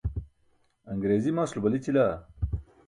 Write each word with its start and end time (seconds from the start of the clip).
aṅriizi 0.91 1.31
maslo 1.35 1.59
balićila? 1.63 2.07